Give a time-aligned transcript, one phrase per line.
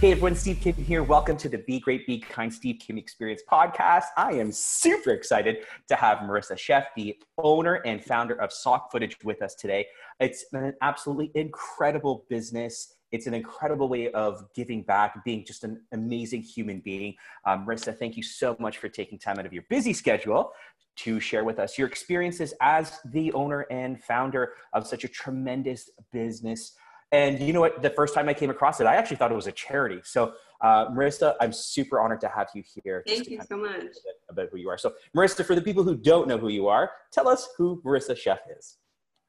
[0.00, 1.02] Hey everyone, Steve Kim here.
[1.02, 4.04] Welcome to the Be Great, Be Kind Steve Kim Experience podcast.
[4.16, 9.16] I am super excited to have Marissa Sheff, the owner and founder of Sock Footage,
[9.24, 9.88] with us today.
[10.20, 12.94] It's an absolutely incredible business.
[13.10, 17.16] It's an incredible way of giving back, being just an amazing human being.
[17.44, 20.52] Um, Marissa, thank you so much for taking time out of your busy schedule
[20.98, 25.90] to share with us your experiences as the owner and founder of such a tremendous
[26.12, 26.76] business.
[27.10, 27.80] And you know what?
[27.80, 30.00] The first time I came across it, I actually thought it was a charity.
[30.04, 33.02] So, uh, Marissa, I'm super honored to have you here.
[33.06, 33.84] Thank you so much.
[34.28, 34.76] About who you are.
[34.76, 38.10] So, Marissa, for the people who don't know who you are, tell us who Marissa
[38.10, 38.76] Sheff is.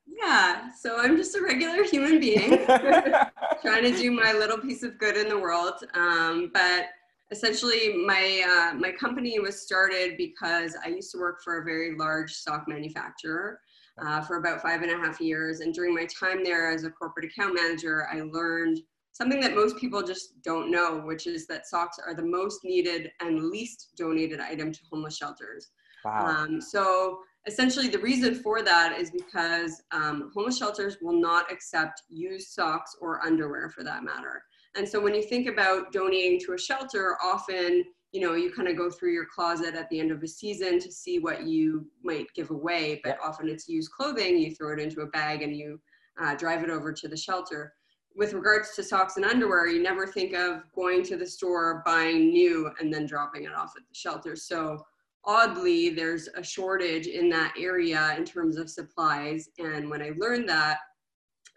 [0.05, 2.65] Yeah, so I'm just a regular human being
[3.61, 5.75] trying to do my little piece of good in the world.
[5.93, 6.87] Um, but
[7.31, 11.95] essentially, my uh, my company was started because I used to work for a very
[11.95, 13.59] large sock manufacturer
[14.05, 15.59] uh, for about five and a half years.
[15.59, 18.79] And during my time there as a corporate account manager, I learned
[19.12, 23.12] something that most people just don't know, which is that socks are the most needed
[23.20, 25.71] and least donated item to homeless shelters.
[26.05, 26.26] Wow.
[26.26, 32.04] Um, so essentially, the reason for that is because um, homeless shelters will not accept
[32.10, 34.43] used socks or underwear for that matter.
[34.76, 38.68] And so when you think about donating to a shelter, often you know you kind
[38.68, 41.85] of go through your closet at the end of a season to see what you
[42.04, 45.55] might give away but often it's used clothing you throw it into a bag and
[45.55, 45.79] you
[46.21, 47.74] uh, drive it over to the shelter.
[48.16, 52.29] With regards to socks and underwear you never think of going to the store buying
[52.29, 54.35] new and then dropping it off at the shelter.
[54.35, 54.84] So
[55.26, 60.48] oddly there's a shortage in that area in terms of supplies and when i learned
[60.48, 60.77] that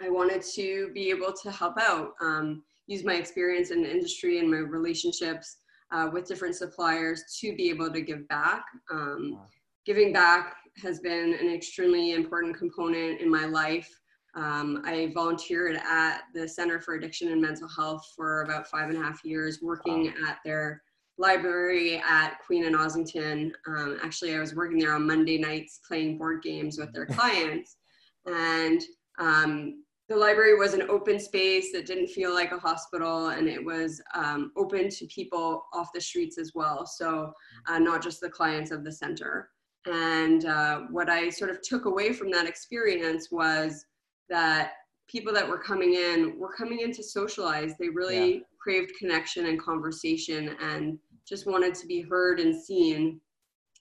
[0.02, 4.40] i wanted to be able to help out um, use my experience in the industry
[4.40, 5.58] and my relationships
[5.92, 8.64] uh, with different suppliers to be able to give back.
[8.90, 9.38] Um,
[9.84, 13.88] giving back has been an extremely important component in my life.
[14.34, 18.98] Um, I volunteered at the Center for Addiction and Mental Health for about five and
[18.98, 20.30] a half years, working wow.
[20.30, 20.82] at their
[21.18, 23.52] library at Queen and Ossington.
[23.66, 27.76] Um, actually, I was working there on Monday nights playing board games with their clients.
[28.24, 28.80] And
[29.18, 33.64] um, the library was an open space that didn't feel like a hospital and it
[33.64, 37.32] was um, open to people off the streets as well so
[37.66, 39.48] uh, not just the clients of the center
[39.86, 43.86] and uh, what i sort of took away from that experience was
[44.28, 44.72] that
[45.08, 48.40] people that were coming in were coming in to socialize they really yeah.
[48.60, 53.18] craved connection and conversation and just wanted to be heard and seen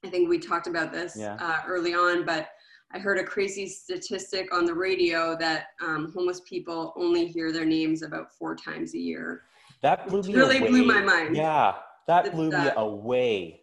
[0.05, 1.35] i think we talked about this yeah.
[1.41, 2.47] uh, early on but
[2.93, 7.65] I heard a crazy statistic on the radio that um, homeless people only hear their
[7.65, 9.43] names about four times a year.
[9.81, 10.67] That blew me really away.
[10.69, 11.35] blew my mind.
[11.35, 11.75] Yeah,
[12.07, 13.61] that blew me away.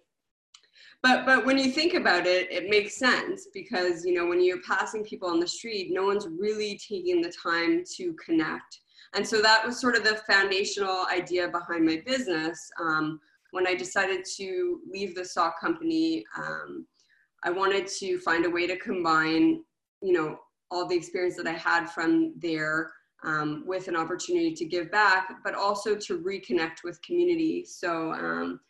[1.02, 4.62] But but when you think about it, it makes sense because you know when you're
[4.62, 8.80] passing people on the street, no one's really taking the time to connect.
[9.14, 12.70] And so that was sort of the foundational idea behind my business.
[12.80, 16.24] Um, when I decided to leave the sock company.
[16.36, 16.86] Um,
[17.44, 19.62] I wanted to find a way to combine,
[20.02, 20.38] you know,
[20.70, 22.92] all the experience that I had from there
[23.24, 27.64] um, with an opportunity to give back, but also to reconnect with community.
[27.64, 28.60] So um,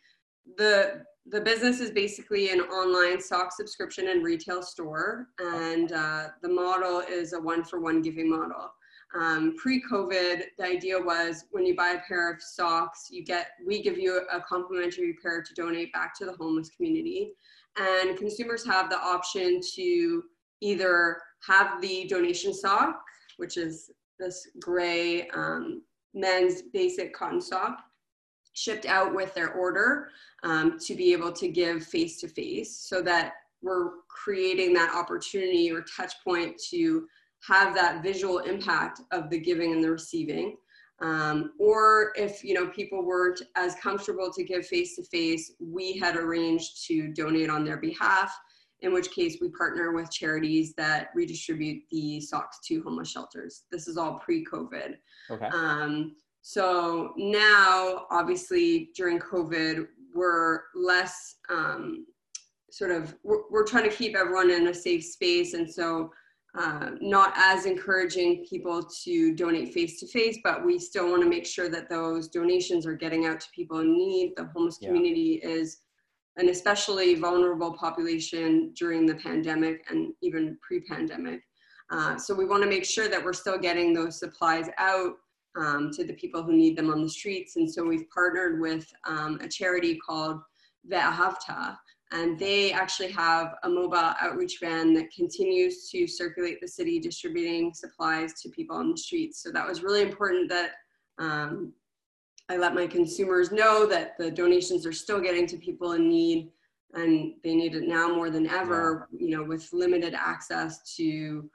[0.57, 6.49] the the business is basically an online sock subscription and retail store, and uh, the
[6.49, 8.71] model is a one for one giving model.
[9.19, 13.81] Um, Pre-COVID, the idea was when you buy a pair of socks, you get we
[13.81, 17.33] give you a complimentary pair to donate back to the homeless community
[17.77, 20.23] and consumers have the option to
[20.61, 23.01] either have the donation sock,
[23.37, 25.81] which is this gray um,
[26.13, 27.79] men's basic cotton sock,
[28.53, 30.09] shipped out with their order
[30.43, 35.71] um, to be able to give face to face so that we're creating that opportunity
[35.71, 37.05] or touch point to
[37.47, 40.57] have that visual impact of the giving and the receiving.
[41.01, 45.97] Um, or if you know people weren't as comfortable to give face to face, we
[45.97, 48.37] had arranged to donate on their behalf.
[48.81, 53.63] In which case, we partner with charities that redistribute the socks to homeless shelters.
[53.71, 54.95] This is all pre-COVID.
[55.29, 55.45] Okay.
[55.47, 59.85] Um, so now, obviously, during COVID,
[60.15, 62.05] we're less um,
[62.71, 66.11] sort of we're, we're trying to keep everyone in a safe space, and so
[66.57, 71.29] uh, not as encouraging people to donate face to face, but we still want to
[71.29, 74.33] make sure that those donations are getting out to people in need.
[74.35, 75.81] The homeless community is
[76.37, 81.41] an especially vulnerable population during the pandemic and even pre pandemic.
[81.91, 85.13] Uh, so we want to make sure that we're still getting those supplies out
[85.59, 87.55] um, to the people who need them on the streets.
[87.55, 90.39] And so we've partnered with um, a charity called
[90.91, 91.77] Ve'ahavta,
[92.11, 97.73] and they actually have a mobile outreach van that continues to circulate the city distributing
[97.73, 100.71] supplies to people on the streets so that was really important that
[101.19, 101.73] um,
[102.49, 106.51] I let my consumers know that the donations are still getting to people in need
[106.93, 111.47] and they need it now more than ever, you know, with limited access to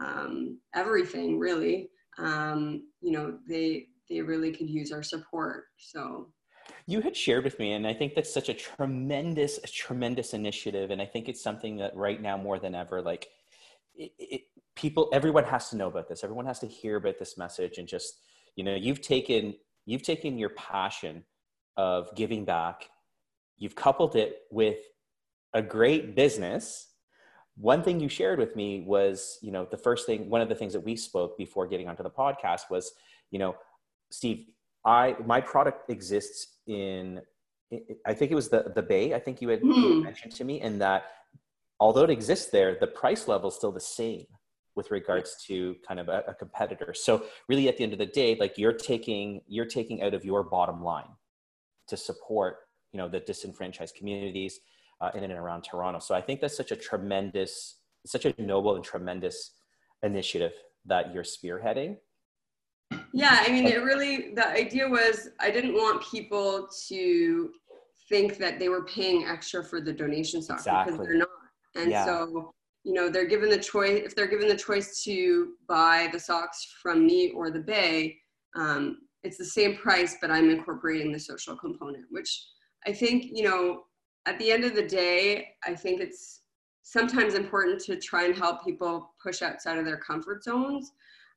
[0.00, 1.90] um, everything really.
[2.18, 5.66] Um, you know, they, they really could use our support.
[5.78, 6.32] So
[6.90, 10.90] you had shared with me and i think that's such a tremendous a tremendous initiative
[10.90, 13.28] and i think it's something that right now more than ever like
[13.94, 14.40] it, it,
[14.80, 16.24] people everyone has to know about this.
[16.24, 18.18] Everyone has to hear about this message and just
[18.56, 19.54] you know you've taken
[19.86, 21.24] you've taken your passion
[21.76, 22.88] of giving back.
[23.58, 24.78] You've coupled it with
[25.52, 26.88] a great business.
[27.56, 30.54] One thing you shared with me was you know the first thing one of the
[30.54, 32.92] things that we spoke before getting onto the podcast was
[33.30, 33.54] you know
[34.10, 34.46] steve
[34.84, 37.20] i my product exists in
[38.06, 40.02] i think it was the the bay i think you had mm.
[40.02, 41.04] mentioned to me and that
[41.78, 44.26] although it exists there the price level is still the same
[44.76, 46.94] with regards to kind of a, a, competitor.
[46.94, 50.24] So really at the end of the day like you're taking you're taking out of
[50.24, 51.08] your bottom line
[51.88, 52.56] to support
[52.92, 54.60] you know the disenfranchised communities
[55.00, 55.98] uh, in and around toronto.
[55.98, 59.52] So i think that's such a tremendous such a noble and tremendous
[60.02, 60.52] initiative
[60.86, 61.96] that you're spearheading
[63.12, 67.50] yeah i mean it really the idea was i didn't want people to
[68.08, 70.92] think that they were paying extra for the donation stock exactly.
[70.92, 71.28] because they're not
[71.76, 72.04] and yeah.
[72.04, 72.52] so
[72.84, 76.74] you know they're given the choice if they're given the choice to buy the socks
[76.82, 78.16] from me or the bay
[78.56, 82.44] um, it's the same price but i'm incorporating the social component which
[82.86, 83.82] i think you know
[84.26, 86.40] at the end of the day i think it's
[86.82, 90.92] sometimes important to try and help people push outside of their comfort zones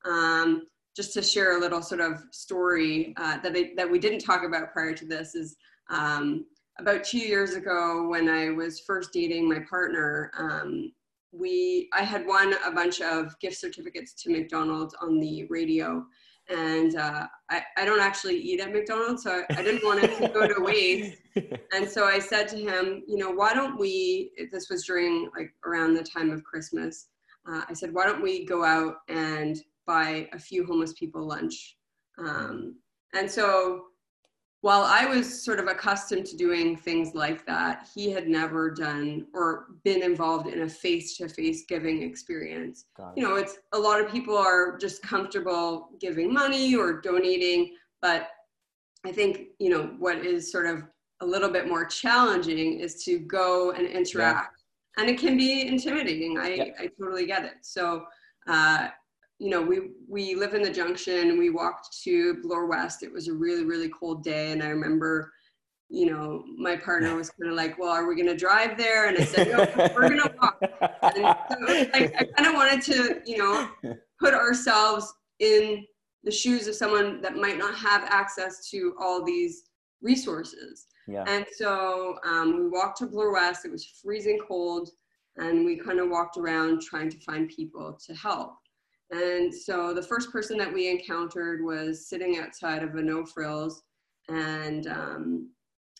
[0.05, 0.63] um,
[0.95, 4.44] just to share a little sort of story uh, that, I, that we didn't talk
[4.44, 5.56] about prior to this is
[5.90, 6.45] um,
[6.80, 10.92] about two years ago when I was first dating my partner, um,
[11.31, 16.06] we I had won a bunch of gift certificates to McDonald's on the radio.
[16.50, 20.18] And uh, I, I don't actually eat at McDonald's, so I, I didn't want it
[20.18, 21.18] to go to waste.
[21.74, 25.51] And so I said to him, you know, why don't we, this was during like
[25.66, 27.07] around the time of Christmas,
[27.50, 31.77] uh, I said, why don't we go out and buy a few homeless people lunch?
[32.18, 32.75] Um,
[33.13, 33.85] and so
[34.62, 39.27] while I was sort of accustomed to doing things like that, he had never done
[39.33, 42.85] or been involved in a face to face giving experience.
[43.18, 48.30] You know, it's a lot of people are just comfortable giving money or donating, but
[49.06, 50.83] I think, you know, what is sort of
[51.19, 54.62] a little bit more challenging is to go and interact.
[54.97, 55.01] Yeah.
[55.01, 56.38] And it can be intimidating.
[56.38, 56.63] I, yeah.
[56.80, 57.56] I totally get it.
[57.63, 58.06] So,
[58.47, 58.88] uh,
[59.44, 61.38] you know, we we live in the junction.
[61.38, 63.04] We walked to Bloor West.
[63.04, 65.34] It was a really really cold day, and I remember,
[65.90, 69.10] you know, my partner was kind of like, "Well, are we going to drive there?"
[69.10, 72.81] And I said, "No, we're going to walk." And so I, I kind of wanted
[72.84, 73.69] to, you know,
[74.18, 75.86] put ourselves in
[76.24, 79.63] the shoes of someone that might not have access to all these
[80.01, 80.88] resources.
[81.06, 81.25] Yeah.
[81.28, 83.66] And so um, we walked to Bloor West.
[83.66, 84.90] It was freezing cold,
[85.36, 88.54] and we kind of walked around trying to find people to help.
[89.13, 93.83] And so the first person that we encountered was sitting outside of a no frills,
[94.27, 95.50] and um,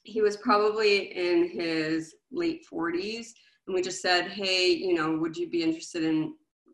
[0.02, 3.28] he was probably in his late 40s.
[3.68, 6.34] And we just said, hey, you know, would you be interested in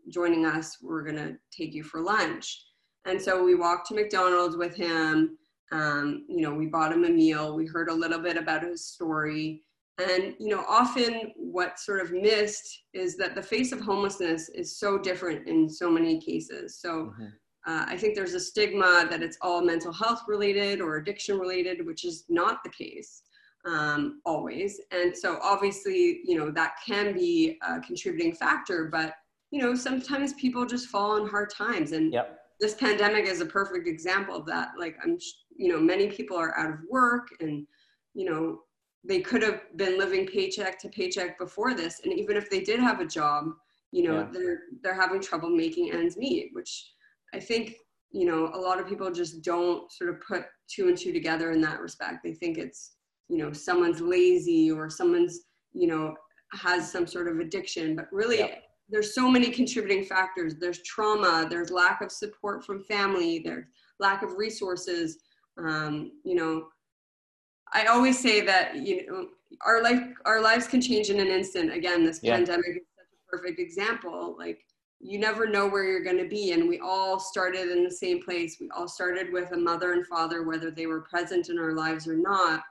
[0.10, 0.78] joining us?
[0.82, 2.64] We're going to take you for lunch.
[3.06, 5.38] And so we walked to McDonald's with him.
[5.72, 7.54] Um, you know, we bought him a meal.
[7.54, 9.64] We heard a little bit about his story.
[10.00, 14.78] And you know, often what's sort of missed is that the face of homelessness is
[14.78, 16.80] so different in so many cases.
[16.80, 17.26] So mm-hmm.
[17.68, 21.86] uh, I think there's a stigma that it's all mental health related or addiction related,
[21.86, 23.24] which is not the case
[23.66, 24.80] um, always.
[24.92, 29.14] And so obviously, you know, that can be a contributing factor, but
[29.52, 31.92] you know, sometimes people just fall on hard times.
[31.92, 32.40] And yep.
[32.60, 34.70] this pandemic is a perfect example of that.
[34.78, 35.18] Like I'm,
[35.56, 37.66] you know, many people are out of work and,
[38.14, 38.60] you know,
[39.04, 42.80] they could have been living paycheck to paycheck before this and even if they did
[42.80, 43.46] have a job
[43.92, 44.28] you know yeah.
[44.32, 46.92] they're they're having trouble making ends meet which
[47.34, 47.76] i think
[48.12, 51.52] you know a lot of people just don't sort of put two and two together
[51.52, 52.96] in that respect they think it's
[53.30, 55.42] you know someone's lazy or someone's
[55.74, 56.14] you know
[56.54, 58.56] has some sort of addiction but really yeah.
[58.90, 63.66] there's so many contributing factors there's trauma there's lack of support from family there's
[64.00, 65.20] lack of resources
[65.60, 66.68] um, you know
[67.74, 69.28] I always say that you know
[69.66, 71.74] our life our lives can change in an instant.
[71.74, 72.36] Again, this yeah.
[72.36, 74.36] pandemic is such a perfect example.
[74.38, 74.60] Like
[75.00, 78.22] you never know where you're going to be and we all started in the same
[78.22, 78.58] place.
[78.60, 82.08] We all started with a mother and father whether they were present in our lives
[82.08, 82.64] or not.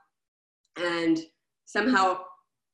[0.77, 1.19] And
[1.65, 2.19] somehow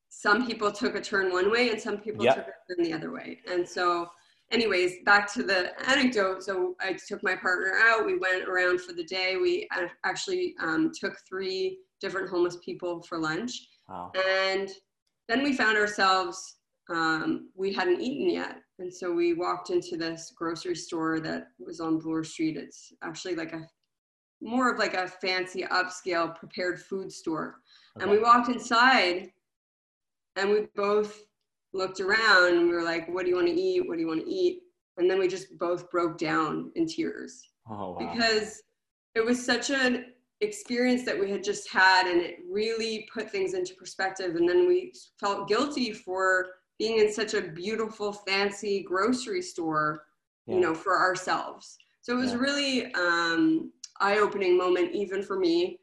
[0.10, 2.36] some people took a turn one way and some people yep.
[2.36, 3.39] took a turn the other way.
[3.50, 4.10] And so
[4.51, 6.44] anyways, back to the anecdote.
[6.44, 8.05] So I took my partner out.
[8.05, 9.38] We went around for the day.
[9.38, 9.70] We
[10.03, 13.67] actually um, took three different homeless people for lunch.
[13.89, 14.11] Wow.
[14.29, 14.69] And
[15.27, 16.57] then we found ourselves,
[16.89, 18.57] um, we hadn't eaten yet.
[18.79, 22.57] And so we walked into this grocery store that was on Bloor Street.
[22.57, 23.67] It's actually like a
[24.41, 27.55] more of like a fancy upscale prepared food store.
[27.97, 28.03] Okay.
[28.03, 29.29] And we walked inside
[30.35, 31.23] and we both
[31.73, 33.87] looked around and we were like, what do you want to eat?
[33.87, 34.61] What do you want to eat?
[34.97, 37.49] And then we just both broke down in tears.
[37.69, 37.97] Oh, wow.
[37.97, 38.61] Because
[39.15, 40.05] it was such an
[40.42, 44.36] experience that we had just had and it really put things into perspective.
[44.36, 50.04] And then we felt guilty for being in such a beautiful, fancy grocery store,
[50.46, 50.56] yeah.
[50.56, 51.77] you know, for ourselves.
[52.01, 52.38] So it was yeah.
[52.38, 55.80] really um, eye-opening moment, even for me,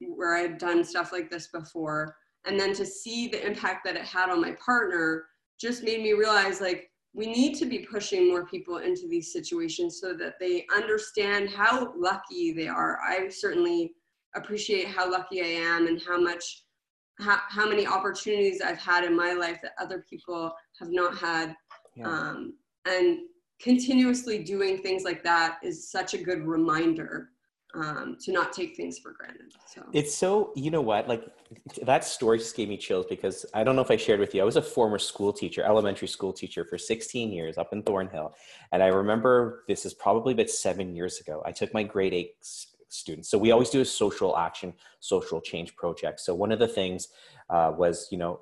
[0.00, 2.16] where I had done stuff like this before.
[2.46, 5.24] And then to see the impact that it had on my partner
[5.60, 9.98] just made me realize like we need to be pushing more people into these situations
[9.98, 12.98] so that they understand how lucky they are.
[13.00, 13.94] I certainly
[14.34, 16.64] appreciate how lucky I am and how much
[17.18, 21.54] how, how many opportunities I've had in my life that other people have not had.
[21.96, 22.06] Yeah.
[22.06, 22.52] Um,
[22.84, 23.20] and
[23.62, 27.30] continuously doing things like that is such a good reminder
[27.76, 29.52] um, to not take things for granted.
[29.66, 31.24] So it's so you know what like
[31.82, 34.42] that story just gave me chills because I don't know if I shared with you.
[34.42, 38.34] I was a former school teacher, elementary school teacher for 16 years up in Thornhill,
[38.72, 41.42] and I remember this is probably about seven years ago.
[41.44, 42.34] I took my grade eight
[42.88, 43.28] students.
[43.28, 46.20] So we always do a social action, social change project.
[46.20, 47.08] So one of the things
[47.50, 48.40] uh, was you know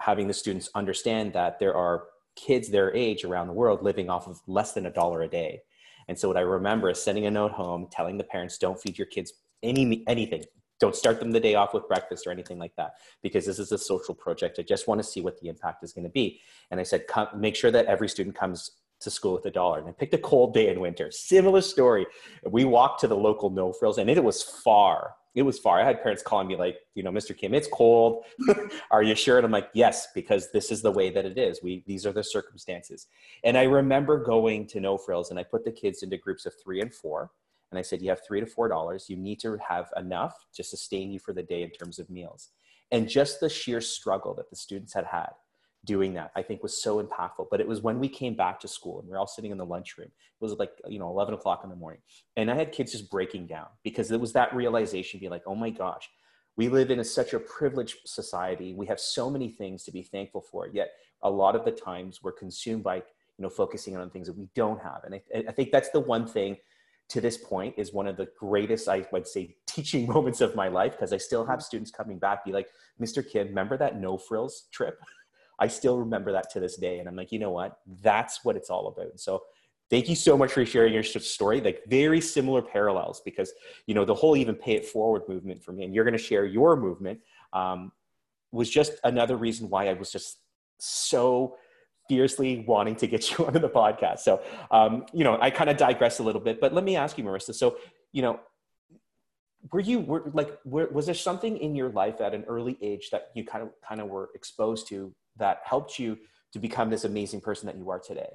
[0.00, 2.04] having the students understand that there are
[2.36, 5.60] kids their age around the world living off of less than a dollar a day
[6.08, 8.98] and so what I remember is sending a note home, telling the parents, don't feed
[8.98, 10.44] your kids any anything.
[10.80, 13.72] Don't start them the day off with breakfast or anything like that, because this is
[13.72, 14.58] a social project.
[14.58, 16.40] I just want to see what the impact is going to be.
[16.70, 17.04] And I said,
[17.36, 19.78] make sure that every student comes to school with a dollar.
[19.80, 21.10] And I picked a cold day in winter.
[21.10, 22.06] Similar story.
[22.48, 25.80] We walked to the local no frills, and it was far it was far.
[25.80, 27.36] I had parents calling me like, you know, Mr.
[27.36, 28.24] Kim, it's cold.
[28.90, 29.36] are you sure?
[29.36, 31.60] And I'm like, yes, because this is the way that it is.
[31.62, 33.06] We these are the circumstances.
[33.44, 36.54] And I remember going to No Frills and I put the kids into groups of
[36.60, 37.30] three and four.
[37.70, 39.06] And I said, you have three to four dollars.
[39.08, 42.48] You need to have enough to sustain you for the day in terms of meals.
[42.90, 45.30] And just the sheer struggle that the students had had
[45.84, 47.46] doing that i think was so impactful.
[47.50, 49.58] But it was when we came back to school and we are all sitting in
[49.58, 52.00] the lunchroom it was like you know 11 o'clock in the morning
[52.36, 55.54] and i had kids just breaking down because it was that realization be like oh
[55.54, 56.08] my gosh
[56.58, 58.74] we live in a, such a privileged society.
[58.74, 60.90] We have so many things to be thankful for yet
[61.22, 63.02] a lot of the times we're consumed by you
[63.38, 65.02] know focusing on things that we don't have.
[65.04, 66.56] And i, I think that's the one thing
[67.08, 70.68] to this point is one of the greatest i would say teaching moments of my
[70.68, 71.64] life because i still have mm-hmm.
[71.64, 72.68] students coming back be like
[73.00, 75.00] mr kim remember that no frills trip
[75.58, 76.98] I still remember that to this day.
[76.98, 77.78] And I'm like, you know what?
[78.02, 79.18] That's what it's all about.
[79.18, 79.42] so
[79.90, 81.60] thank you so much for sharing your story.
[81.60, 83.52] Like very similar parallels because,
[83.86, 86.22] you know, the whole even pay it forward movement for me, and you're going to
[86.22, 87.20] share your movement,
[87.52, 87.92] um,
[88.52, 90.38] was just another reason why I was just
[90.78, 91.56] so
[92.08, 94.20] fiercely wanting to get you onto the podcast.
[94.20, 97.18] So, um, you know, I kind of digress a little bit, but let me ask
[97.18, 97.54] you, Marissa.
[97.54, 97.76] So,
[98.12, 98.40] you know,
[99.72, 103.10] were you were like were, was there something in your life at an early age
[103.10, 106.18] that you kind of kind of were exposed to that helped you
[106.52, 108.30] to become this amazing person that you are today?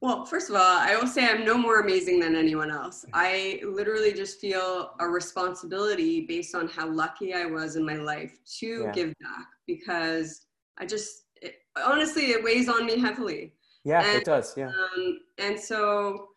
[0.00, 3.06] Well, first of all, I will say I'm no more amazing than anyone else.
[3.14, 8.38] I literally just feel a responsibility based on how lucky I was in my life
[8.58, 8.92] to yeah.
[8.92, 10.42] give back because
[10.76, 13.54] I just, it, honestly, it weighs on me heavily.
[13.84, 14.54] Yeah, and, it does.
[14.58, 14.68] Yeah.
[14.68, 16.28] Um, and so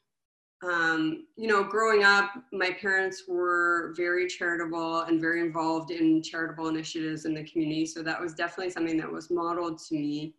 [0.64, 6.68] um, you know, growing up, my parents were very charitable and very involved in charitable
[6.68, 7.86] initiatives in the community.
[7.86, 10.34] So that was definitely something that was modeled to me.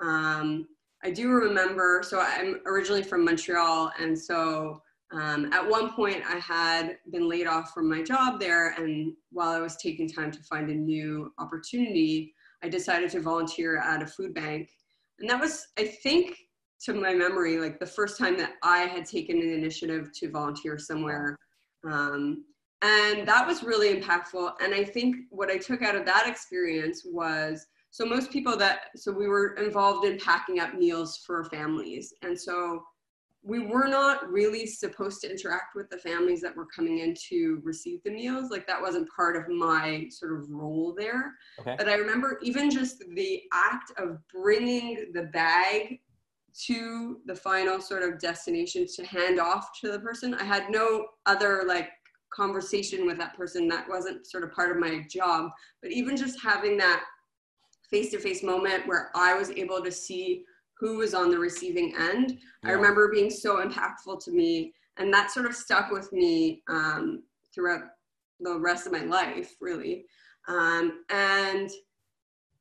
[0.00, 0.68] Um,
[1.02, 4.80] I do remember, so I'm originally from Montreal, and so
[5.12, 9.50] um, at one point I had been laid off from my job there, and while
[9.50, 14.06] I was taking time to find a new opportunity, I decided to volunteer at a
[14.06, 14.70] food bank.
[15.18, 16.36] And that was, I think,
[16.84, 20.78] to my memory like the first time that I had taken an initiative to volunteer
[20.78, 21.36] somewhere.
[21.88, 22.44] Um,
[22.82, 24.52] and that was really impactful.
[24.62, 28.90] And I think what I took out of that experience was so most people that
[28.96, 32.12] so we were involved in packing up meals for families.
[32.22, 32.82] And so
[33.42, 37.60] we were not really supposed to interact with the families that were coming in to
[37.62, 38.50] receive the meals.
[38.50, 41.34] Like that wasn't part of my sort of role there.
[41.60, 41.74] Okay.
[41.78, 46.00] But I remember even just the act of bringing the bag
[46.66, 50.34] to the final sort of destination to hand off to the person.
[50.34, 51.90] I had no other like
[52.32, 55.50] conversation with that person that wasn't sort of part of my job,
[55.82, 57.02] but even just having that
[57.90, 60.44] face to face moment where I was able to see
[60.78, 62.38] who was on the receiving end.
[62.62, 62.70] Yeah.
[62.70, 67.22] I remember being so impactful to me, and that sort of stuck with me um,
[67.54, 67.82] throughout
[68.40, 70.04] the rest of my life, really.
[70.48, 71.70] Um, and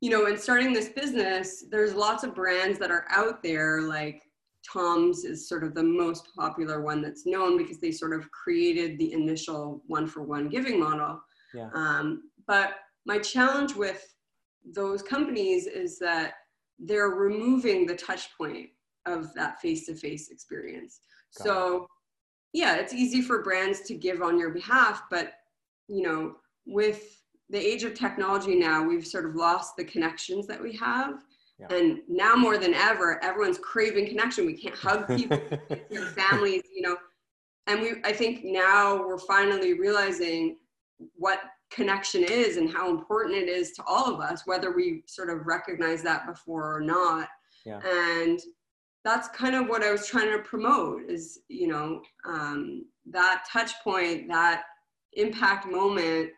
[0.04, 4.22] you know, in starting this business, there's lots of brands that are out there, like
[4.70, 9.00] Tom's is sort of the most popular one that's known because they sort of created
[9.00, 11.22] the initial one for one giving model.
[11.54, 11.70] Yeah.
[11.74, 12.72] Um, but
[13.06, 14.06] my challenge with
[14.76, 16.34] those companies is that
[16.80, 18.72] they're removing the touch point
[19.06, 21.00] of that face to face experience.
[21.38, 21.88] Got so,
[22.52, 25.32] yeah, it's easy for brands to give on your behalf, but
[25.88, 27.23] you know, with
[27.54, 31.24] the age of technology now, we've sort of lost the connections that we have.
[31.60, 31.68] Yeah.
[31.70, 34.48] And now more than ever, everyone's craving connection.
[34.48, 35.40] We can't hug people,
[36.16, 36.98] families, you know.
[37.68, 40.58] And we, I think now we're finally realizing
[41.16, 45.30] what connection is and how important it is to all of us, whether we sort
[45.30, 47.30] of recognize that before or not.
[47.68, 47.82] Yeah.
[47.86, 48.40] And
[49.06, 53.74] that's kind of what I was trying to promote is, you know, um, that touch
[53.84, 54.64] point, that
[55.14, 56.32] impact moment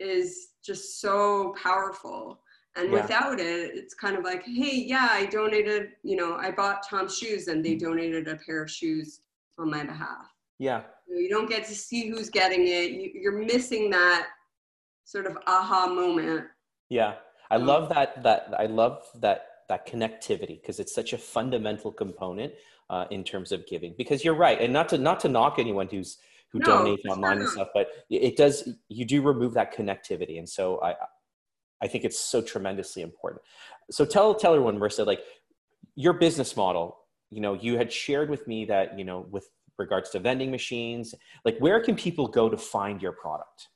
[0.00, 2.40] is just so powerful.
[2.76, 3.02] And yeah.
[3.02, 7.18] without it, it's kind of like, hey, yeah, I donated, you know, I bought Tom's
[7.18, 9.20] shoes and they donated a pair of shoes
[9.58, 10.32] on my behalf.
[10.58, 10.82] Yeah.
[11.08, 12.92] You don't get to see who's getting it.
[13.14, 14.28] You, are missing that
[15.04, 16.46] sort of aha moment.
[16.88, 17.14] Yeah.
[17.50, 21.90] I um, love that, that, I love that, that connectivity because it's such a fundamental
[21.90, 22.52] component
[22.90, 24.60] uh, in terms of giving because you're right.
[24.60, 26.18] And not to, not to knock anyone who's,
[26.52, 30.48] who no, donate online and stuff but it does you do remove that connectivity and
[30.48, 30.94] so i
[31.82, 33.42] i think it's so tremendously important.
[33.90, 35.20] So tell tell everyone marissa like
[35.94, 36.98] your business model
[37.30, 41.14] you know you had shared with me that you know with regards to vending machines
[41.44, 43.68] like where can people go to find your product?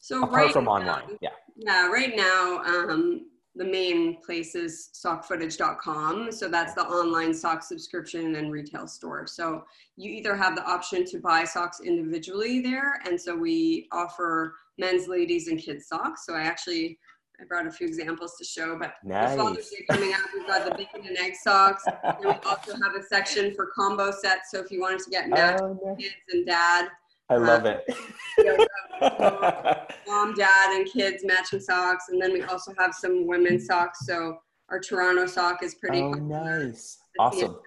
[0.00, 1.30] So apart right from now, online yeah.
[1.56, 3.26] Yeah right now um
[3.58, 6.30] the main place is sockfootage.com.
[6.30, 9.26] So that's the online sock subscription and retail store.
[9.26, 9.64] So
[9.96, 13.00] you either have the option to buy socks individually there.
[13.04, 16.24] And so we offer men's, ladies, and kids socks.
[16.24, 16.98] So I actually
[17.40, 19.30] I brought a few examples to show, but nice.
[19.30, 21.84] the Father's Day coming up, we've got the bacon and egg socks.
[22.04, 24.50] and we also have a section for combo sets.
[24.50, 26.88] So if you wanted to get oh, matched oh, kids and dad,
[27.30, 28.68] I love uh, it.
[30.08, 34.06] mom, dad, and kids matching socks, and then we also have some women's socks.
[34.06, 34.38] So
[34.70, 36.00] our Toronto sock is pretty.
[36.00, 36.98] Oh, nice!
[37.18, 37.58] Awesome.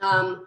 [0.00, 0.46] Um,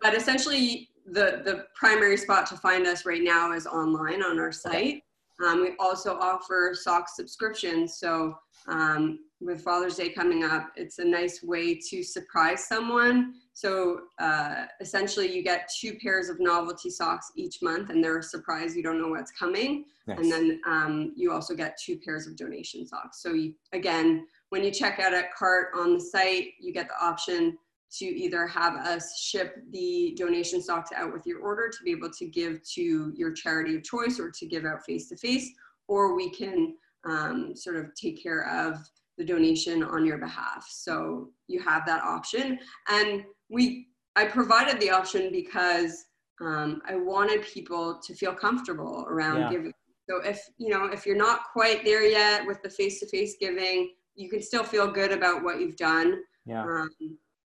[0.00, 4.52] but essentially, the the primary spot to find us right now is online on our
[4.52, 5.02] site.
[5.44, 7.98] Um, we also offer sock subscriptions.
[7.98, 8.34] So
[8.68, 13.34] um, with Father's Day coming up, it's a nice way to surprise someone.
[13.56, 18.22] So uh, essentially, you get two pairs of novelty socks each month, and they're a
[18.22, 18.76] surprise.
[18.76, 19.86] You don't know what's coming.
[20.06, 20.18] Nice.
[20.18, 23.22] And then um, you also get two pairs of donation socks.
[23.22, 27.02] So you, again, when you check out at cart on the site, you get the
[27.02, 27.56] option
[27.92, 32.10] to either have us ship the donation socks out with your order to be able
[32.10, 35.48] to give to your charity of choice or to give out face to face,
[35.88, 36.74] or we can
[37.08, 40.66] um, sort of take care of the donation on your behalf.
[40.68, 42.58] So you have that option.
[42.88, 46.04] And we, I provided the option because
[46.40, 49.50] um, I wanted people to feel comfortable around yeah.
[49.50, 49.72] giving.
[50.08, 54.30] So if, you know, if you're not quite there yet with the face-to-face giving, you
[54.30, 56.22] can still feel good about what you've done.
[56.44, 56.62] Yeah.
[56.62, 56.90] Um,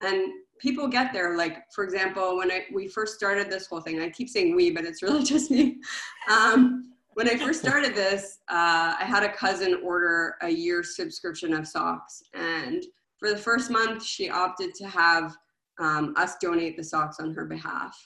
[0.02, 1.36] and people get there.
[1.36, 4.70] Like, for example, when I, we first started this whole thing, I keep saying we,
[4.70, 5.78] but it's really just me.
[6.30, 11.52] Um, when I first started this, uh, I had a cousin order a year subscription
[11.52, 12.22] of socks.
[12.34, 12.84] And
[13.18, 15.36] for the first month, she opted to have
[15.78, 17.96] um, us donate the socks on her behalf.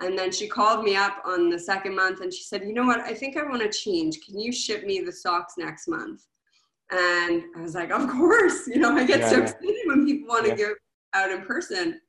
[0.00, 2.86] And then she called me up on the second month and she said, You know
[2.86, 3.00] what?
[3.00, 4.18] I think I want to change.
[4.26, 6.22] Can you ship me the socks next month?
[6.90, 8.66] And I was like, Of course.
[8.68, 10.56] You know, I get yeah, so excited when people want to yeah.
[10.56, 10.72] give
[11.14, 12.00] out in person.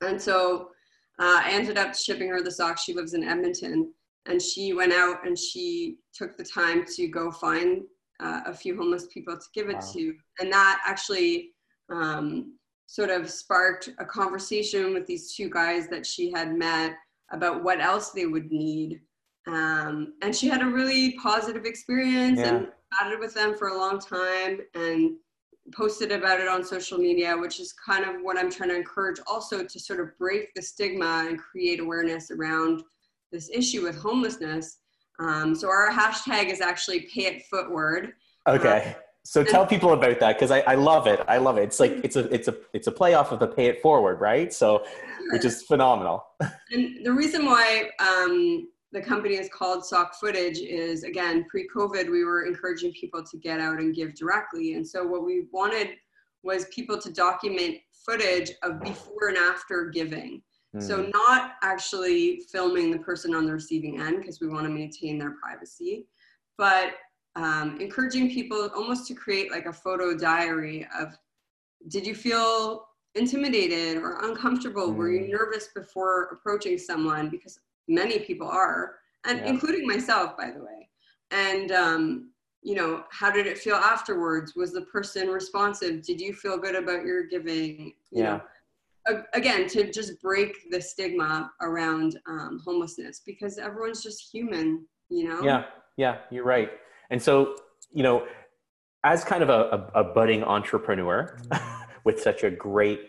[0.00, 0.70] And so
[1.18, 2.84] uh, I ended up shipping her the socks.
[2.84, 3.92] She lives in Edmonton
[4.26, 7.82] and she went out and she took the time to go find
[8.20, 9.92] uh, a few homeless people to give it wow.
[9.92, 11.50] to and that actually
[11.90, 12.57] um,
[12.88, 16.96] sort of sparked a conversation with these two guys that she had met
[17.30, 19.00] about what else they would need
[19.46, 22.56] um, and she had a really positive experience yeah.
[22.56, 25.12] and chatted with them for a long time and
[25.72, 29.18] posted about it on social media which is kind of what i'm trying to encourage
[29.26, 32.82] also to sort of break the stigma and create awareness around
[33.32, 34.78] this issue with homelessness.
[35.20, 38.12] Um, so our hashtag is actually pay it footward.
[38.46, 38.94] Okay.
[38.96, 41.20] Uh, so tell people about that because I, I love it.
[41.28, 41.64] I love it.
[41.64, 44.50] It's like it's a it's a it's a playoff of the pay it forward, right?
[44.54, 44.86] So
[45.32, 46.24] which is phenomenal.
[46.70, 52.24] and the reason why um, the company is called Sock Footage is again pre-COVID we
[52.24, 55.90] were encouraging people to get out and give directly, and so what we wanted
[56.42, 60.40] was people to document footage of before and after giving.
[60.74, 60.82] Mm.
[60.82, 65.18] So not actually filming the person on the receiving end because we want to maintain
[65.18, 66.06] their privacy,
[66.56, 66.94] but
[67.44, 71.16] um, encouraging people almost to create like a photo diary of
[71.88, 74.88] did you feel intimidated or uncomfortable?
[74.88, 74.96] Mm.
[74.96, 75.30] Were you mm.
[75.30, 77.28] nervous before approaching someone?
[77.28, 79.46] Because many people are, and yeah.
[79.46, 80.88] including myself, by the way.
[81.30, 82.30] And um,
[82.62, 84.54] you know, how did it feel afterwards?
[84.56, 86.02] Was the person responsive?
[86.02, 87.94] Did you feel good about your giving?
[88.10, 88.40] You yeah.
[89.08, 95.28] Know, again, to just break the stigma around um, homelessness because everyone's just human, you
[95.28, 95.40] know?
[95.42, 95.64] Yeah,
[95.96, 96.70] yeah, you're right.
[97.10, 97.56] And so,
[97.92, 98.26] you know,
[99.04, 101.38] as kind of a, a, a budding entrepreneur
[102.04, 103.00] with such a great,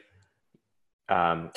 [1.10, 1.52] um,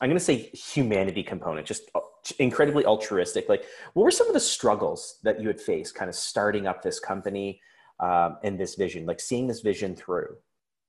[0.00, 1.90] I'm going to say humanity component, just
[2.38, 3.48] incredibly altruistic.
[3.48, 3.64] Like,
[3.94, 7.00] what were some of the struggles that you had faced kind of starting up this
[7.00, 7.60] company
[8.00, 10.36] um, and this vision, like seeing this vision through?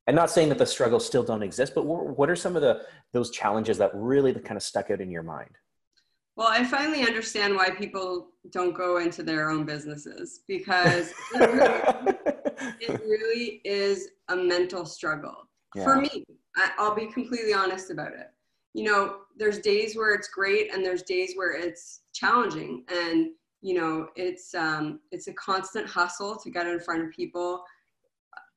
[0.07, 2.81] And not saying that the struggles still don't exist, but what are some of the
[3.11, 5.57] those challenges that really kind of stuck out in your mind?
[6.37, 12.13] Well, I finally understand why people don't go into their own businesses because it really,
[12.79, 15.49] it really is a mental struggle.
[15.75, 15.83] Yeah.
[15.83, 16.23] For me,
[16.55, 18.27] I, I'll be completely honest about it.
[18.75, 23.73] You know, there's days where it's great and there's days where it's challenging and you
[23.73, 27.63] know it's um, it's a constant hustle to get in front of people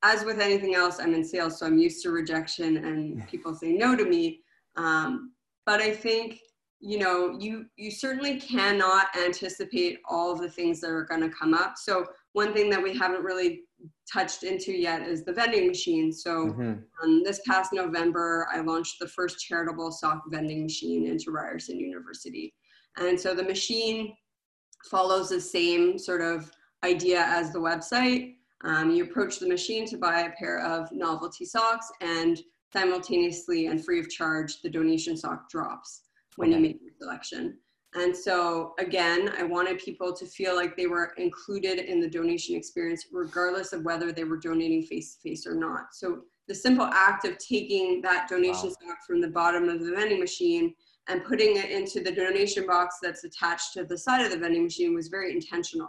[0.03, 3.73] as with anything else i'm in sales so i'm used to rejection and people say
[3.73, 4.41] no to me
[4.77, 5.33] um,
[5.67, 6.39] but i think
[6.81, 11.53] you know you you certainly cannot anticipate all the things that are going to come
[11.53, 11.75] up.
[11.77, 13.63] So one thing that we haven't really
[14.11, 16.11] touched into yet is the vending machine.
[16.13, 16.73] So mm-hmm.
[17.03, 22.55] um, this past november i launched the first charitable sock vending machine into ryerson university.
[22.97, 24.15] And so the machine
[24.91, 26.51] follows the same sort of
[26.83, 28.37] idea as the website.
[28.65, 32.41] Um, you approach the machine to buy a pair of novelty socks and
[32.73, 36.03] simultaneously and free of charge the donation sock drops
[36.37, 36.57] when okay.
[36.57, 37.57] you make your selection.
[37.95, 42.55] And so again, I wanted people to feel like they were included in the donation
[42.55, 45.93] experience, regardless of whether they were donating face to face or not.
[45.93, 48.77] So the simple act of taking that donation wow.
[48.81, 50.75] stock from the bottom of the vending machine
[51.09, 54.65] and putting it into the donation box that's attached to the side of the vending
[54.65, 55.89] machine was very intentional.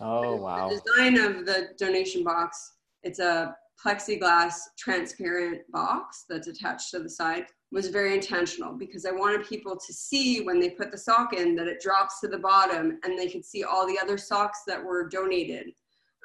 [0.00, 0.68] Oh, wow.
[0.68, 7.10] The design of the donation box, it's a plexiglass transparent box that's attached to the
[7.10, 11.32] side was very intentional because I wanted people to see when they put the sock
[11.32, 14.62] in that it drops to the bottom and they could see all the other socks
[14.66, 15.72] that were donated.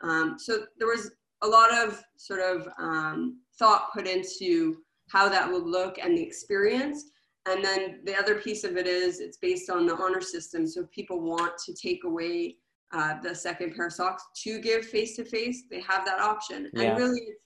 [0.04, 4.78] Um, so there was a lot of sort of um, thought put into
[5.10, 7.06] how that would look and the experience.
[7.48, 10.68] And then the other piece of it is it's based on the honor system.
[10.68, 12.58] So if people want to take away
[12.94, 16.70] uh, the second pair of socks to give face to face, they have that option.
[16.74, 16.84] Yeah.
[16.84, 17.46] And really, it's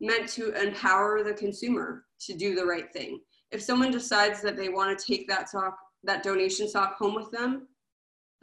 [0.00, 4.68] meant to empower the consumer to do the right thing if someone decides that they
[4.68, 7.68] want to take that sock, that donation sock home with them,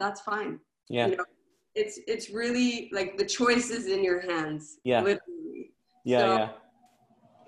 [0.00, 0.58] that's fine.
[0.88, 1.08] Yeah.
[1.08, 1.24] You know,
[1.74, 4.78] it's it's really like the choice is in your hands.
[4.84, 5.02] Yeah.
[5.02, 5.72] Literally.
[6.04, 6.48] Yeah, so, yeah.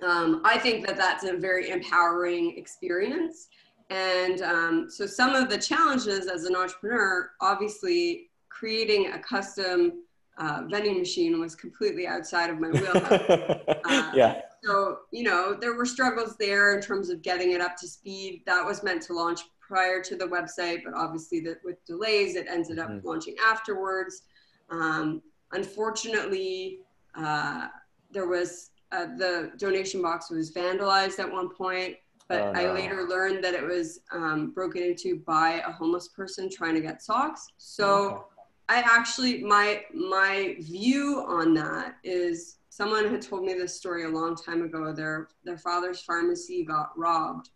[0.09, 3.49] Um, I think that that's a very empowering experience.
[3.91, 10.03] And um, so some of the challenges as an entrepreneur, obviously creating a custom
[10.39, 13.11] uh, vending machine was completely outside of my wheelhouse.
[13.11, 17.77] uh, yeah so you know there were struggles there in terms of getting it up
[17.77, 21.85] to speed that was meant to launch prior to the website but obviously that with
[21.85, 23.07] delays it ended up mm-hmm.
[23.07, 24.23] launching afterwards
[24.71, 26.81] um, unfortunately
[27.15, 27.69] uh,
[28.11, 31.97] there was uh, the donation box was vandalized at one point
[32.29, 32.61] but oh, no.
[32.61, 36.81] i later learned that it was um, broken into by a homeless person trying to
[36.81, 38.23] get socks so okay.
[38.69, 44.09] I actually my my view on that is someone had told me this story a
[44.09, 44.93] long time ago.
[44.93, 47.49] Their their father's pharmacy got robbed,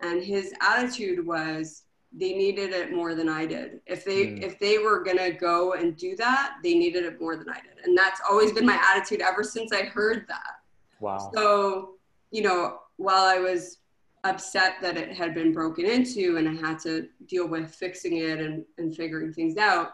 [0.00, 3.80] and his attitude was they needed it more than I did.
[3.86, 4.42] If they mm.
[4.42, 7.84] if they were gonna go and do that, they needed it more than I did,
[7.84, 10.60] and that's always been my attitude ever since I heard that.
[11.00, 11.30] Wow.
[11.34, 11.94] So
[12.30, 13.78] you know, while I was
[14.22, 18.38] upset that it had been broken into and I had to deal with fixing it
[18.38, 19.92] and, and figuring things out,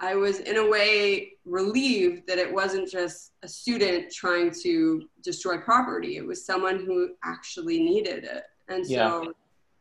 [0.00, 5.58] I was in a way relieved that it wasn't just a student trying to destroy
[5.58, 6.16] property.
[6.16, 8.44] It was someone who actually needed it.
[8.68, 9.30] And so yeah.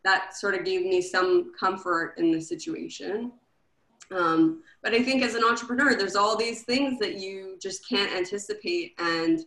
[0.03, 3.32] that sort of gave me some comfort in the situation.
[4.12, 8.12] Um, but I think as an entrepreneur, there's all these things that you just can't
[8.12, 8.95] anticipate.
[8.99, 9.39] And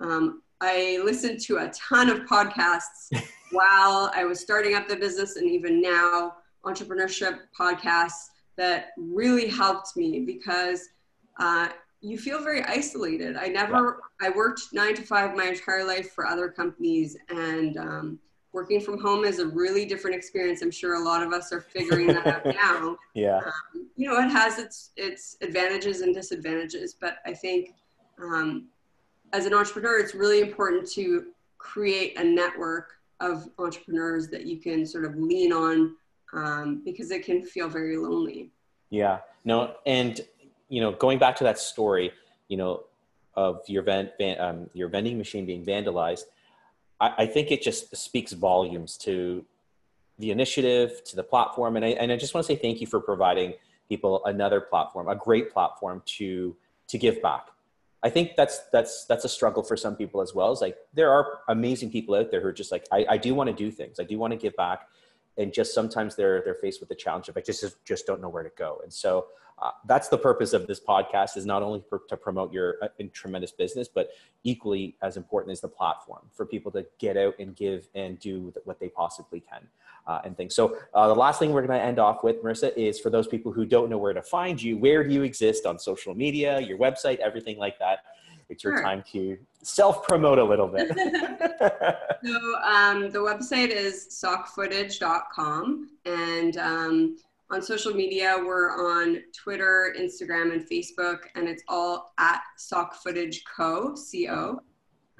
[0.00, 3.10] um, I listened to a ton of podcasts
[3.52, 8.26] while I was starting up the business and even now, entrepreneurship podcasts
[8.58, 10.90] that really helped me because
[11.38, 11.68] uh,
[12.00, 13.36] you feel very isolated.
[13.36, 14.00] I never.
[14.20, 18.18] I worked nine to five my entire life for other companies, and um,
[18.52, 20.60] working from home is a really different experience.
[20.60, 22.96] I'm sure a lot of us are figuring that out now.
[23.14, 23.38] Yeah.
[23.38, 27.74] Um, you know, it has its its advantages and disadvantages, but I think
[28.20, 28.66] um,
[29.32, 31.26] as an entrepreneur, it's really important to
[31.58, 35.96] create a network of entrepreneurs that you can sort of lean on
[36.32, 38.50] um, because it can feel very lonely.
[38.90, 39.18] Yeah.
[39.44, 40.20] No, and
[40.68, 42.12] you know, going back to that story,
[42.48, 42.84] you know,
[43.34, 46.24] of your vent, um, your vending machine being vandalized,
[47.00, 49.44] I, I, think it just speaks volumes to
[50.18, 52.86] the initiative, to the platform, and I and I just want to say thank you
[52.86, 53.54] for providing
[53.88, 56.56] people another platform, a great platform to
[56.88, 57.46] to give back.
[58.02, 60.52] I think that's that's that's a struggle for some people as well.
[60.52, 63.34] Is like there are amazing people out there who are just like I, I do
[63.34, 64.88] want to do things, I do want to give back,
[65.38, 68.28] and just sometimes they're they're faced with the challenge of I just just don't know
[68.28, 68.80] where to go.
[68.82, 69.26] And so
[69.60, 72.88] uh, that's the purpose of this podcast is not only for, to promote your uh,
[73.12, 74.10] tremendous business, but
[74.44, 78.52] equally as important is the platform for people to get out and give and do
[78.64, 79.66] what they possibly can
[80.06, 80.54] uh, and things.
[80.54, 83.26] So uh, the last thing we're going to end off with, Marissa, is for those
[83.26, 86.60] people who don't know where to find you, where do you exist on social media,
[86.60, 88.00] your website, everything like that?
[88.48, 88.82] It's your sure.
[88.82, 90.88] time to self promote a little bit.
[92.24, 97.16] so um, the website is sockfootage.com and um,
[97.50, 103.42] on social media, we're on Twitter, Instagram, and Facebook, and it's all at Sock Footage
[103.44, 103.94] Co.
[104.26, 104.60] Co.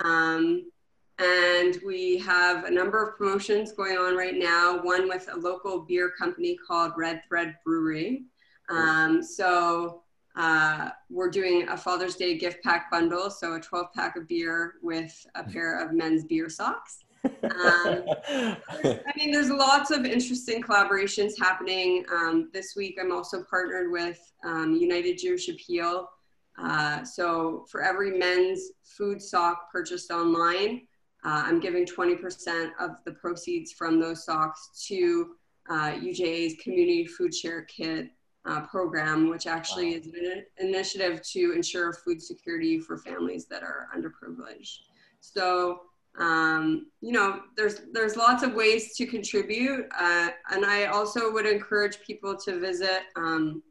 [0.05, 0.71] Um,
[1.19, 4.79] and we have a number of promotions going on right now.
[4.83, 8.25] One with a local beer company called Red Thread Brewery.
[8.69, 10.03] Um, so
[10.39, 14.75] uh, we're doing a Father's Day gift pack bundle, so a 12 pack of beer
[14.83, 17.05] with a pair of men's beer socks.
[17.25, 22.05] Um, I mean, there's lots of interesting collaborations happening.
[22.13, 26.09] Um, this week, I'm also partnered with um, United Jewish Appeal.
[26.57, 30.83] Uh, so for every men's food sock purchased online,
[31.25, 35.35] uh, I'm giving 20% of the proceeds from those socks to
[35.69, 38.11] uh, UJA's Community Food Share Kit
[38.47, 39.99] uh, program, which actually wow.
[39.99, 44.79] is an initiative to ensure food security for families that are underprivileged.
[45.21, 45.81] So
[46.19, 51.47] um, you know, there's there's lots of ways to contribute, uh, and I also would
[51.47, 53.63] encourage people to visit um,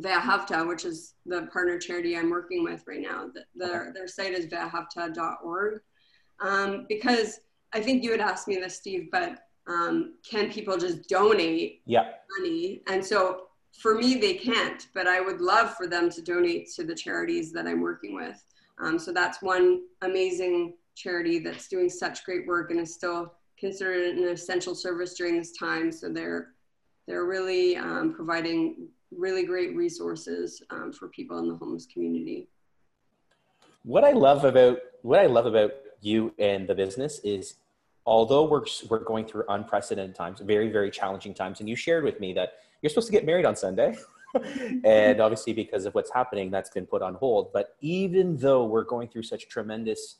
[0.00, 3.28] Ve'ahavta, which is the partner charity I'm working with right now.
[3.32, 5.80] The, their their site is ve'ahavta.org,
[6.40, 7.40] um, because
[7.72, 9.38] I think you had asked me this, Steve, but
[9.68, 12.10] um, can people just donate yeah.
[12.38, 12.82] money?
[12.88, 13.45] And so
[13.78, 17.52] for me, they can't, but I would love for them to donate to the charities
[17.52, 18.42] that I'm working with.
[18.78, 24.16] Um, so that's one amazing charity that's doing such great work and is still considered
[24.16, 25.92] an essential service during this time.
[25.92, 26.52] So they're
[27.06, 32.48] they're really um, providing really great resources um, for people in the homeless community.
[33.84, 37.54] What I love about what I love about you and the business is
[38.06, 42.20] although we're we're going through unprecedented times, very very challenging times, and you shared with
[42.20, 43.96] me that you're supposed to get married on Sunday.
[44.84, 48.84] and obviously because of what's happening that's been put on hold but even though we're
[48.84, 50.16] going through such tremendous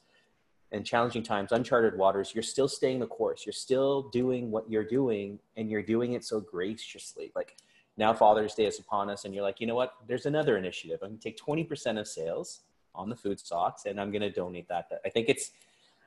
[0.73, 3.47] and challenging times, uncharted waters, you're still staying the course.
[3.47, 7.33] You're still doing what you're doing and you're doing it so graciously.
[7.37, 7.57] Like
[7.97, 9.95] now Father's Day is upon us and you're like, you know what?
[10.07, 11.01] There's another initiative.
[11.03, 12.61] I'm gonna take 20% of sales
[12.95, 14.89] on the food stocks and I'm gonna donate that.
[15.05, 15.53] I think it's,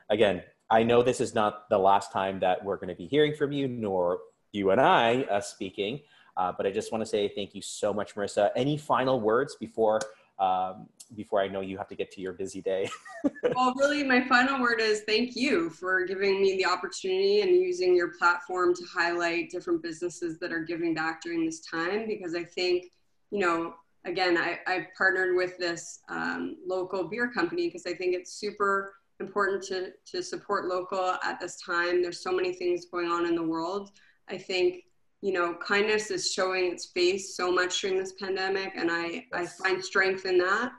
[0.09, 3.51] again, I know this is not the last time that we're gonna be hearing from
[3.51, 4.19] you, nor
[4.51, 6.01] you and I uh, speaking,
[6.37, 8.51] uh, but I just wanna say thank you so much, Marissa.
[8.55, 9.99] Any final words before
[10.39, 12.89] um, before I know you have to get to your busy day.
[13.55, 17.95] well, really, my final word is thank you for giving me the opportunity and using
[17.95, 22.43] your platform to highlight different businesses that are giving back during this time because I
[22.43, 22.85] think,
[23.31, 23.73] you know,
[24.05, 28.93] again, I, I partnered with this um, local beer company because I think it's super
[29.19, 32.01] important to, to support local at this time.
[32.01, 33.91] There's so many things going on in the world.
[34.29, 34.83] I think
[35.21, 39.45] you know, kindness is showing its face so much during this pandemic, and I, I
[39.45, 40.71] find strength in that.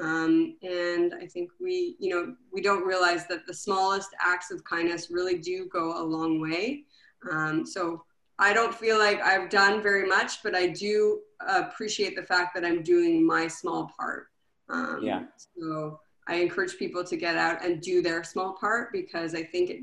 [0.00, 4.64] Um, and I think we, you know, we don't realize that the smallest acts of
[4.64, 6.84] kindness really do go a long way.
[7.30, 8.02] Um, so
[8.40, 12.64] I don't feel like I've done very much, but I do appreciate the fact that
[12.64, 14.26] I'm doing my small part.
[14.68, 15.22] Um, yeah.
[15.56, 19.70] So I encourage people to get out and do their small part because I think
[19.70, 19.80] it,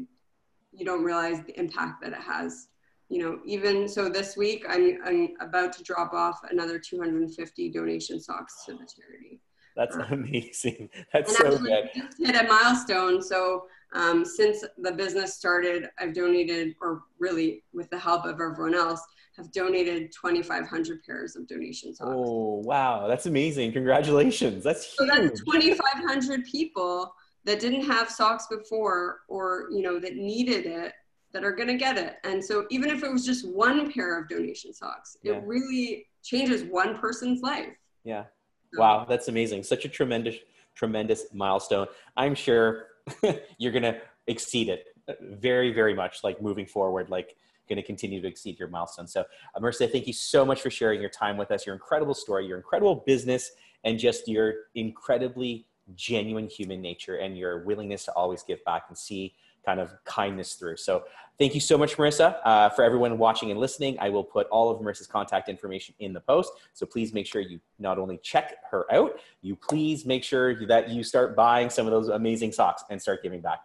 [0.72, 2.68] you don't realize the impact that it has
[3.12, 8.22] you know, even so this week, I'm, I'm about to drop off another 250 donation
[8.22, 9.42] socks to the charity.
[9.76, 10.90] That's um, amazing.
[11.14, 11.90] That's so good.
[12.18, 13.22] hit a milestone.
[13.22, 18.76] So Um, since the business started, I've donated, or really with the help of everyone
[18.76, 19.02] else,
[19.38, 22.12] have donated 2,500 pairs of donation socks.
[22.14, 23.08] Oh, wow.
[23.08, 23.72] That's amazing.
[23.72, 24.64] Congratulations.
[24.64, 25.10] That's huge.
[25.10, 27.14] So that's 2,500 people
[27.46, 30.94] that didn't have socks before or, you know, that needed it
[31.34, 32.18] that are going to get it.
[32.24, 35.34] And so even if it was just one pair of donation socks, yeah.
[35.34, 37.74] it really changes one person's life.
[38.04, 38.26] Yeah.
[38.74, 38.82] So.
[38.82, 39.06] Wow.
[39.08, 39.64] That's amazing.
[39.64, 40.36] Such a tremendous,
[40.76, 41.88] tremendous milestone.
[42.18, 42.88] I'm sure
[43.58, 47.10] you're going to exceed it uh, very, very much like moving forward.
[47.10, 47.36] Like,
[47.72, 49.14] going to continue to exceed your milestones.
[49.14, 49.24] So,
[49.58, 52.58] Marissa, thank you so much for sharing your time with us, your incredible story, your
[52.58, 53.52] incredible business,
[53.84, 58.98] and just your incredibly genuine human nature and your willingness to always give back and
[58.98, 59.34] see
[59.66, 60.76] kind of kindness through.
[60.76, 61.06] So,
[61.40, 62.38] thank you so much, Marissa.
[62.44, 66.12] Uh, for everyone watching and listening, I will put all of Marissa's contact information in
[66.12, 66.52] the post.
[66.74, 70.90] So, please make sure you not only check her out, you please make sure that
[70.90, 73.60] you start buying some of those amazing socks and start giving back.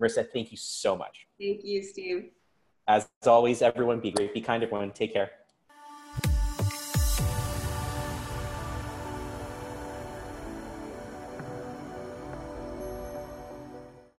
[0.00, 1.26] Marissa, thank you so much.
[1.38, 2.30] Thank you, Steve.
[2.90, 4.90] As always, everyone, be great, be kind, everyone.
[4.90, 5.30] Take care.